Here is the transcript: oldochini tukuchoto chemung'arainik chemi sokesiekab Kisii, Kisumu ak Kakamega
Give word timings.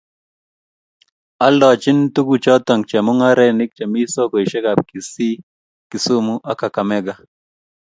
oldochini 1.45 2.03
tukuchoto 2.13 2.73
chemung'arainik 2.89 3.71
chemi 3.77 4.01
sokesiekab 4.13 4.79
Kisii, 4.89 5.41
Kisumu 5.89 6.33
ak 6.51 6.57
Kakamega 6.59 7.13